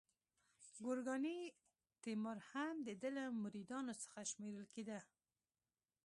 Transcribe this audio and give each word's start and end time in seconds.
ګورکاني 0.85 1.39
تیمور 2.01 2.37
هم 2.49 2.75
د 2.87 2.89
ده 3.01 3.09
له 3.17 3.23
مریدانو 3.43 3.93
څخه 4.03 4.19
شمیرل 4.31 4.65
کېده. 4.73 4.99